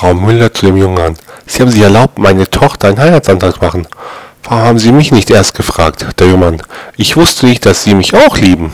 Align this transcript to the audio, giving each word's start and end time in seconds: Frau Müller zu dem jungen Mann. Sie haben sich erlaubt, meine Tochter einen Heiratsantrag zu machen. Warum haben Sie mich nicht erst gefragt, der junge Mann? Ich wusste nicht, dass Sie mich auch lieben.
Frau 0.00 0.14
Müller 0.14 0.50
zu 0.54 0.64
dem 0.64 0.78
jungen 0.78 0.94
Mann. 0.94 1.18
Sie 1.44 1.60
haben 1.60 1.70
sich 1.70 1.82
erlaubt, 1.82 2.18
meine 2.18 2.48
Tochter 2.48 2.88
einen 2.88 2.98
Heiratsantrag 2.98 3.56
zu 3.56 3.60
machen. 3.60 3.86
Warum 4.44 4.64
haben 4.64 4.78
Sie 4.78 4.92
mich 4.92 5.12
nicht 5.12 5.28
erst 5.28 5.54
gefragt, 5.54 6.06
der 6.18 6.26
junge 6.26 6.38
Mann? 6.38 6.62
Ich 6.96 7.18
wusste 7.18 7.44
nicht, 7.44 7.66
dass 7.66 7.84
Sie 7.84 7.94
mich 7.94 8.14
auch 8.14 8.38
lieben. 8.38 8.72